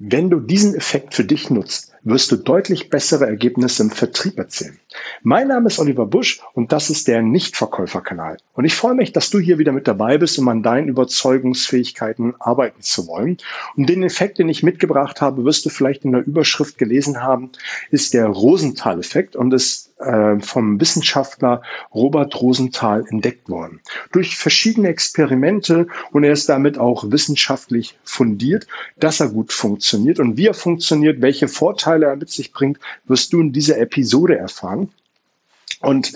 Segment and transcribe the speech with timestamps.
[0.00, 4.80] Wenn du diesen Effekt für dich nutzt, wirst du deutlich bessere Ergebnisse im Vertrieb erzielen.
[5.22, 8.38] Mein Name ist Oliver Busch und das ist der Nichtverkäuferkanal.
[8.54, 12.34] Und ich freue mich, dass du hier wieder mit dabei bist, um an deinen Überzeugungsfähigkeiten
[12.40, 13.36] arbeiten zu wollen.
[13.76, 17.52] Und den Effekt, den ich mitgebracht habe, wirst du vielleicht in der Überschrift gelesen haben,
[17.92, 21.62] ist der Rosenthal-Effekt und ist äh, vom Wissenschaftler
[21.94, 23.80] Robert Rosenthal entdeckt worden.
[24.12, 28.66] Durch verschiedene Experimente und er ist damit auch wissenschaftlich fundiert,
[28.96, 33.32] dass er gut funktioniert und wie er funktioniert, welche Vorteile er mit sich bringt, wirst
[33.32, 34.90] du in dieser Episode erfahren.
[35.80, 36.12] Und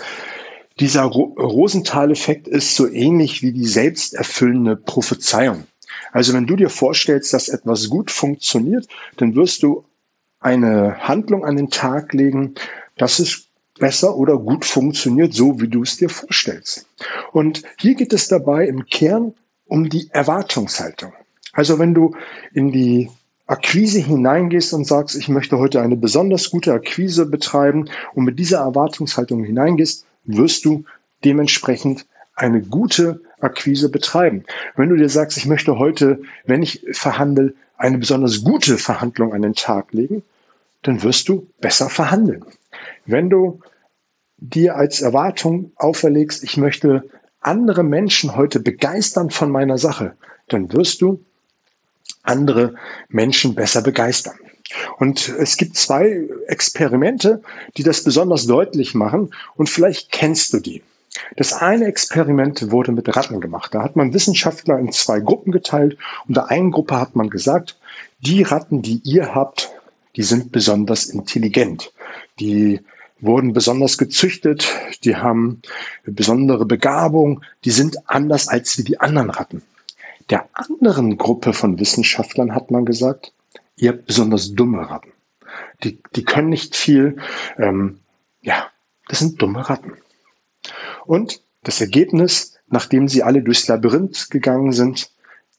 [0.81, 5.65] dieser Ro Rosenthal-Effekt ist so ähnlich wie die selbsterfüllende Prophezeiung.
[6.13, 8.87] Also wenn du dir vorstellst, dass etwas gut funktioniert,
[9.17, 9.85] dann wirst du
[10.41, 12.55] eine Handlung an den Tag legen,
[12.97, 13.48] dass es
[13.79, 16.87] besser oder gut funktioniert, so wie du es dir vorstellst.
[17.33, 19.35] Und hier geht es dabei im Kern
[19.67, 21.13] um die Erwartungshaltung.
[21.53, 22.15] Also wenn du
[22.53, 23.11] in die
[23.47, 28.59] Akquise hineingehst und sagst, ich möchte heute eine besonders gute Akquise betreiben und mit dieser
[28.59, 30.85] Erwartungshaltung hineingehst, wirst du
[31.25, 34.45] dementsprechend eine gute Akquise betreiben.
[34.77, 39.43] Wenn du dir sagst, ich möchte heute, wenn ich verhandle, eine besonders gute Verhandlung an
[39.43, 40.23] den Tag legen,
[40.83, 42.45] dann wirst du besser verhandeln.
[43.07, 43.61] Wenn du
[44.37, 47.05] dir als Erwartung auferlegst, ich möchte
[47.41, 50.17] andere Menschen heute begeistern von meiner Sache,
[50.49, 51.25] dann wirst du
[52.23, 52.75] andere
[53.09, 54.37] Menschen besser begeistern.
[54.99, 57.43] Und es gibt zwei Experimente,
[57.77, 60.83] die das besonders deutlich machen und vielleicht kennst du die.
[61.37, 63.75] Das eine Experiment wurde mit Ratten gemacht.
[63.75, 67.79] Da hat man Wissenschaftler in zwei Gruppen geteilt und der einen Gruppe hat man gesagt,
[68.21, 69.71] die Ratten, die ihr habt,
[70.17, 71.93] die sind besonders intelligent.
[72.41, 72.81] Die
[73.21, 74.69] wurden besonders gezüchtet,
[75.05, 75.63] die haben
[76.05, 79.63] besondere Begabung, die sind anders als wie die anderen Ratten.
[80.31, 83.33] Der anderen Gruppe von Wissenschaftlern hat man gesagt,
[83.77, 85.13] ihr habt besonders dumme Ratten.
[85.83, 87.17] Die, die können nicht viel.
[87.57, 88.01] Ähm,
[88.43, 88.69] ja,
[89.09, 89.95] das sind dumme Ratten.
[91.07, 95.11] Und das Ergebnis, nachdem sie alle durchs Labyrinth gegangen sind,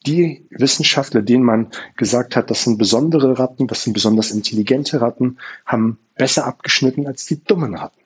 [0.06, 5.38] die Wissenschaftler, denen man gesagt hat, das sind besondere Ratten, das sind besonders intelligente Ratten,
[5.66, 8.00] haben besser abgeschnitten als die dummen Ratten.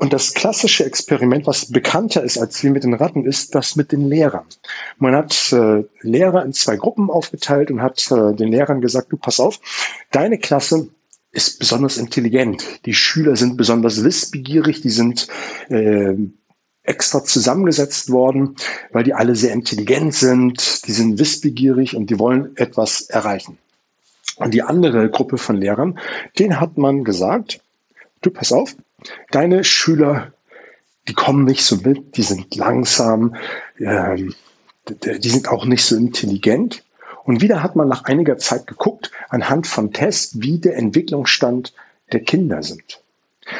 [0.00, 3.92] Und das klassische Experiment, was bekannter ist als wir mit den Ratten, ist das mit
[3.92, 4.46] den Lehrern.
[4.96, 9.18] Man hat äh, Lehrer in zwei Gruppen aufgeteilt und hat äh, den Lehrern gesagt, du
[9.18, 9.60] pass auf,
[10.10, 10.88] deine Klasse
[11.32, 12.86] ist besonders intelligent.
[12.86, 15.28] Die Schüler sind besonders wissbegierig, die sind
[15.68, 16.14] äh,
[16.90, 18.56] extra zusammengesetzt worden,
[18.90, 23.58] weil die alle sehr intelligent sind, die sind wissbegierig und die wollen etwas erreichen.
[24.36, 25.98] Und die andere Gruppe von Lehrern,
[26.38, 27.60] denen hat man gesagt,
[28.22, 28.74] du pass auf,
[29.30, 30.32] deine Schüler,
[31.08, 33.36] die kommen nicht so mit, die sind langsam,
[33.78, 34.34] ähm,
[34.88, 36.84] die sind auch nicht so intelligent.
[37.24, 41.72] Und wieder hat man nach einiger Zeit geguckt, anhand von Tests, wie der Entwicklungsstand
[42.12, 43.02] der Kinder sind.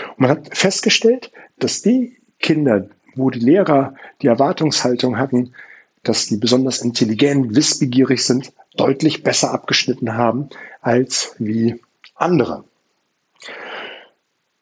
[0.08, 5.54] Und man hat festgestellt, dass die Kinder, wo die Lehrer die Erwartungshaltung hatten,
[6.02, 10.48] dass die besonders intelligent, wissbegierig sind, deutlich besser abgeschnitten haben
[10.80, 11.80] als wie
[12.14, 12.64] andere.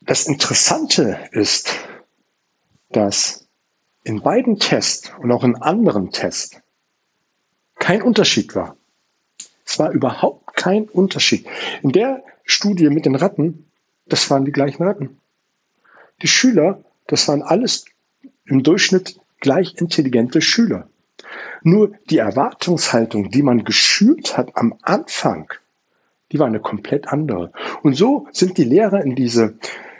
[0.00, 1.76] Das Interessante ist,
[2.90, 3.46] dass
[4.04, 6.60] in beiden Tests und auch in anderen Tests
[7.78, 8.76] kein Unterschied war.
[9.64, 11.46] Es war überhaupt kein Unterschied.
[11.82, 13.70] In der Studie mit den Ratten,
[14.06, 15.18] das waren die gleichen Ratten.
[16.22, 17.84] Die Schüler, das waren alles
[18.48, 20.88] im Durchschnitt gleich intelligente Schüler.
[21.62, 25.52] Nur die Erwartungshaltung, die man geschürt hat am Anfang,
[26.32, 27.52] die war eine komplett andere.
[27.82, 29.58] Und so sind die Lehrer in diese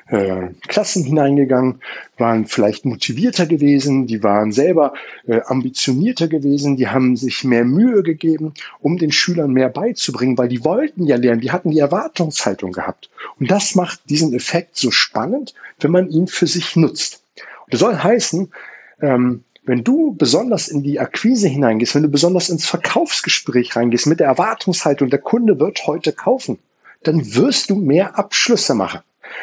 [0.09, 1.81] äh, Klassen hineingegangen,
[2.16, 4.94] waren vielleicht motivierter gewesen, die waren selber
[5.26, 10.48] äh, ambitionierter gewesen, die haben sich mehr Mühe gegeben, um den Schülern mehr beizubringen, weil
[10.48, 13.10] die wollten ja lernen, die hatten die Erwartungshaltung gehabt.
[13.38, 17.22] Und das macht diesen Effekt so spannend, wenn man ihn für sich nutzt.
[17.71, 18.53] Das soll heißen,
[19.01, 24.21] ähm, wenn du besonders in die Akquise hineingehst, wenn du besonders ins Verkaufsgespräch reingehst mit
[24.21, 26.59] der Erwartungshaltung, der Kunde wird heute kaufen,
[27.03, 29.01] dann wirst du mehr Abschlüsse machen.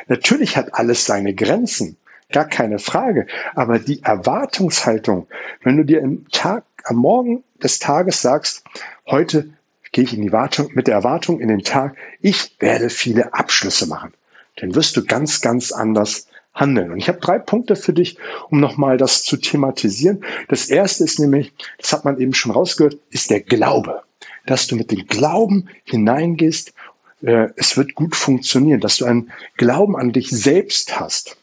[0.07, 1.97] Natürlich hat alles seine Grenzen,
[2.31, 3.27] gar keine Frage.
[3.53, 5.27] Aber die Erwartungshaltung,
[5.63, 8.63] wenn du dir im Tag, am Morgen des Tages sagst,
[9.05, 9.49] heute
[9.91, 13.87] gehe ich in die Wartung, mit der Erwartung in den Tag, ich werde viele Abschlüsse
[13.87, 14.13] machen,
[14.57, 16.91] dann wirst du ganz, ganz anders handeln.
[16.91, 18.17] Und ich habe drei Punkte für dich,
[18.49, 20.23] um nochmal das zu thematisieren.
[20.47, 24.01] Das erste ist nämlich, das hat man eben schon rausgehört, ist der Glaube.
[24.45, 26.73] Dass du mit dem Glauben hineingehst
[27.21, 31.37] äh, es wird gut funktionieren, dass du einen Glauben an dich selbst hast,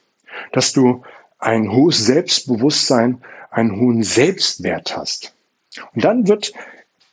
[0.52, 1.02] dass du
[1.38, 5.34] ein hohes Selbstbewusstsein, einen hohen Selbstwert hast.
[5.94, 6.52] Und dann wird,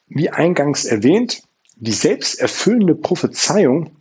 [0.07, 1.43] wie eingangs erwähnt,
[1.75, 3.91] die selbsterfüllende Prophezeiung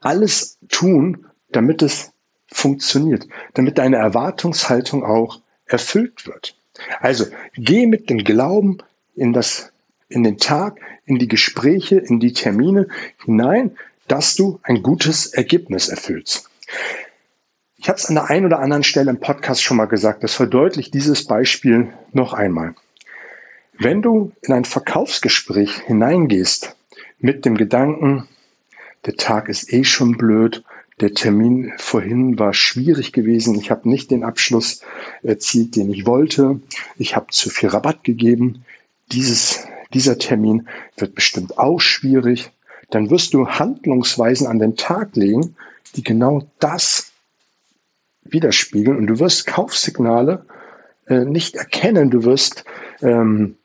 [0.00, 2.11] alles tun, damit es
[2.52, 6.56] funktioniert, damit deine Erwartungshaltung auch erfüllt wird.
[7.00, 8.78] Also geh mit dem Glauben
[9.14, 9.72] in das,
[10.08, 12.88] in den Tag, in die Gespräche, in die Termine
[13.24, 13.76] hinein,
[14.08, 16.48] dass du ein gutes Ergebnis erfüllst.
[17.76, 20.34] Ich habe es an der einen oder anderen Stelle im Podcast schon mal gesagt, das
[20.34, 22.74] verdeutlicht dieses Beispiel noch einmal.
[23.78, 26.76] Wenn du in ein Verkaufsgespräch hineingehst
[27.18, 28.28] mit dem Gedanken,
[29.06, 30.62] der Tag ist eh schon blöd,
[31.02, 34.82] der Termin vorhin war schwierig gewesen, ich habe nicht den Abschluss
[35.22, 36.60] erzielt, den ich wollte,
[36.96, 38.64] ich habe zu viel Rabatt gegeben,
[39.10, 42.52] dieses, dieser Termin wird bestimmt auch schwierig,
[42.90, 45.56] dann wirst du Handlungsweisen an den Tag legen,
[45.96, 47.10] die genau das
[48.22, 48.96] widerspiegeln.
[48.96, 50.46] Und du wirst Kaufsignale
[51.06, 52.64] äh, nicht erkennen, du wirst
[53.00, 53.56] ähm,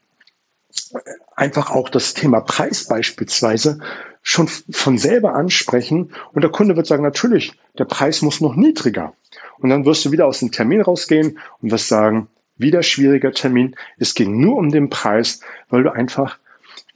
[1.38, 3.80] einfach auch das Thema Preis beispielsweise
[4.22, 9.14] schon von selber ansprechen und der Kunde wird sagen, natürlich, der Preis muss noch niedriger.
[9.60, 13.76] Und dann wirst du wieder aus dem Termin rausgehen und wirst sagen, wieder schwieriger Termin,
[13.98, 16.40] es ging nur um den Preis, weil du einfach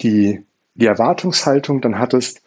[0.01, 0.43] die,
[0.73, 2.41] die Erwartungshaltung dann hattest,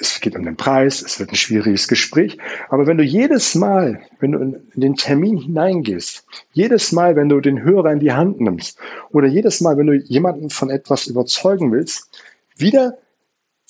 [0.00, 2.38] es geht um den Preis, es wird ein schwieriges Gespräch.
[2.68, 7.40] Aber wenn du jedes Mal, wenn du in den Termin hineingehst, jedes Mal, wenn du
[7.40, 8.78] den Hörer in die Hand nimmst
[9.10, 12.08] oder jedes Mal, wenn du jemanden von etwas überzeugen willst,
[12.56, 12.98] wieder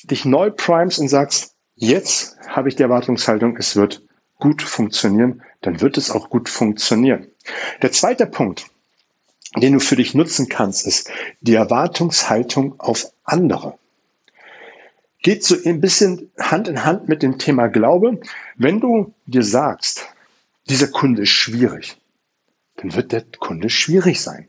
[0.04, 4.02] dich neu primes und sagst, jetzt habe ich die Erwartungshaltung, es wird
[4.38, 7.28] gut funktionieren, dann wird es auch gut funktionieren.
[7.80, 8.66] Der zweite Punkt,
[9.56, 11.10] den du für dich nutzen kannst, ist
[11.40, 13.78] die Erwartungshaltung auf andere
[15.28, 18.18] geht so ein bisschen Hand in Hand mit dem Thema Glaube.
[18.56, 20.06] Wenn du dir sagst,
[20.70, 21.98] dieser Kunde ist schwierig,
[22.76, 24.48] dann wird der Kunde schwierig sein.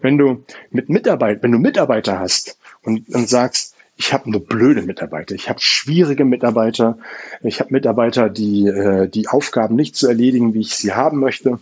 [0.00, 4.82] Wenn du mit Mitarbeit, wenn du Mitarbeiter hast und, und sagst, ich habe nur blöde
[4.82, 6.98] Mitarbeiter, ich habe schwierige Mitarbeiter,
[7.40, 11.58] ich habe Mitarbeiter, die äh, die Aufgaben nicht so erledigen, wie ich sie haben möchte.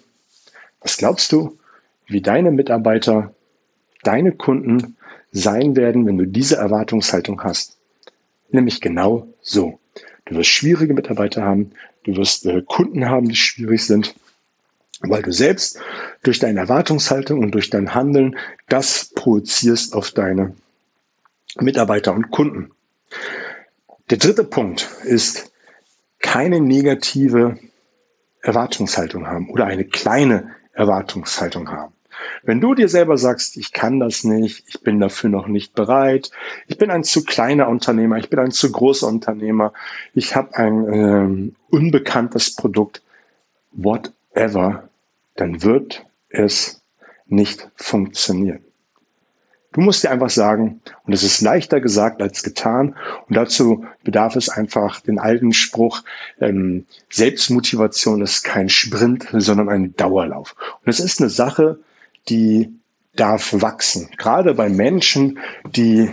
[0.80, 1.56] Was glaubst du,
[2.08, 3.32] wie deine Mitarbeiter,
[4.02, 4.96] deine Kunden
[5.30, 7.75] sein werden, wenn du diese Erwartungshaltung hast?
[8.50, 9.78] Nämlich genau so.
[10.24, 11.72] Du wirst schwierige Mitarbeiter haben,
[12.04, 14.14] du wirst äh, Kunden haben, die schwierig sind,
[15.00, 15.78] weil du selbst
[16.22, 18.36] durch deine Erwartungshaltung und durch dein Handeln
[18.68, 20.54] das projizierst auf deine
[21.58, 22.70] Mitarbeiter und Kunden.
[24.10, 25.52] Der dritte Punkt ist
[26.18, 27.58] keine negative
[28.40, 31.92] Erwartungshaltung haben oder eine kleine Erwartungshaltung haben.
[32.42, 36.30] Wenn du dir selber sagst, ich kann das nicht, ich bin dafür noch nicht bereit,
[36.66, 39.72] ich bin ein zu kleiner Unternehmer, ich bin ein zu großer Unternehmer,
[40.14, 43.02] ich habe ein ähm, unbekanntes Produkt,
[43.72, 44.88] whatever,
[45.34, 46.82] dann wird es
[47.26, 48.60] nicht funktionieren.
[49.76, 52.96] Du musst dir einfach sagen, und es ist leichter gesagt als getan,
[53.28, 56.02] und dazu bedarf es einfach den alten Spruch,
[56.40, 60.56] ähm, Selbstmotivation ist kein Sprint, sondern ein Dauerlauf.
[60.82, 61.78] Und es ist eine Sache,
[62.28, 62.74] die
[63.14, 64.10] darf wachsen.
[64.16, 66.10] Gerade bei Menschen, die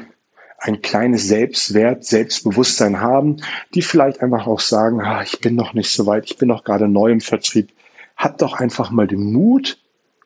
[0.58, 3.38] ein kleines Selbstwert, Selbstbewusstsein haben,
[3.74, 6.64] die vielleicht einfach auch sagen, ah, ich bin noch nicht so weit, ich bin noch
[6.64, 7.74] gerade neu im Vertrieb.
[8.16, 9.78] Hab doch einfach mal den Mut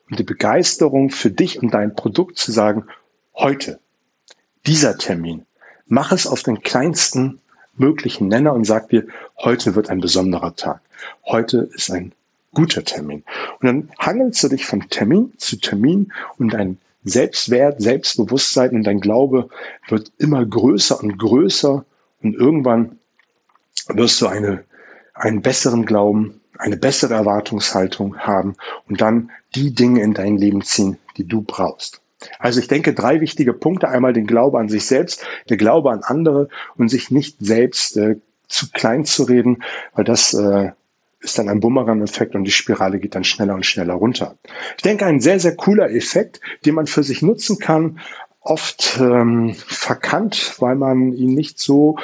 [0.09, 2.85] und die Begeisterung für dich und dein Produkt zu sagen,
[3.35, 3.79] heute,
[4.67, 5.45] dieser Termin,
[5.87, 7.41] mach es auf den kleinsten
[7.75, 9.07] möglichen Nenner und sag dir,
[9.37, 10.81] heute wird ein besonderer Tag.
[11.25, 12.13] Heute ist ein
[12.57, 13.23] guter Termin.
[13.59, 18.99] Und dann hangelst du dich von Termin zu Termin und dein Selbstwert, Selbstbewusstsein und dein
[18.99, 19.49] Glaube
[19.89, 21.85] wird immer größer und größer
[22.23, 22.97] und irgendwann
[23.89, 24.63] wirst du eine,
[25.13, 28.55] einen besseren Glauben, eine bessere Erwartungshaltung haben
[28.89, 32.01] und dann die Dinge in dein Leben ziehen, die du brauchst.
[32.39, 33.89] Also ich denke, drei wichtige Punkte.
[33.89, 38.15] Einmal den Glaube an sich selbst, der Glaube an andere und sich nicht selbst äh,
[38.47, 39.61] zu klein zu reden,
[39.93, 40.71] weil das äh,
[41.19, 44.37] ist dann ein Bumerang-Effekt und die Spirale geht dann schneller und schneller runter.
[44.75, 47.99] Ich denke, ein sehr, sehr cooler Effekt, den man für sich nutzen kann,
[48.41, 51.97] oft ähm, verkannt, weil man ihn nicht so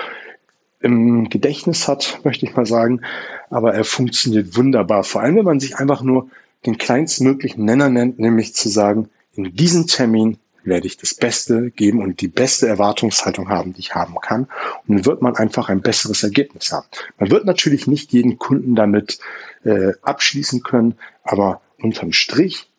[0.81, 3.01] im Gedächtnis hat, möchte ich mal sagen,
[3.49, 5.03] aber er funktioniert wunderbar.
[5.03, 6.29] Vor allem, wenn man sich einfach nur
[6.65, 12.01] den kleinstmöglichen Nenner nennt, nämlich zu sagen, in diesem Termin werde ich das Beste geben
[12.01, 14.47] und die beste Erwartungshaltung haben, die ich haben kann.
[14.87, 16.87] Und dann wird man einfach ein besseres Ergebnis haben.
[17.17, 19.19] Man wird natürlich nicht jeden Kunden damit
[19.63, 22.69] äh, abschließen können, aber unterm Strich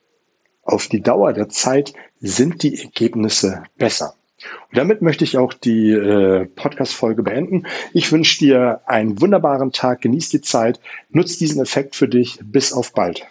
[0.63, 4.15] auf die Dauer der Zeit sind die Ergebnisse besser.
[4.71, 7.67] Und damit möchte ich auch die äh, Podcast-Folge beenden.
[7.93, 12.39] Ich wünsche dir einen wunderbaren Tag, genieß die Zeit, nutz diesen Effekt für dich.
[12.43, 13.27] Bis auf bald.